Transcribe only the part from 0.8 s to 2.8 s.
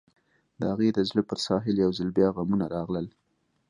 د زړه پر ساحل يو ځل بيا غمونه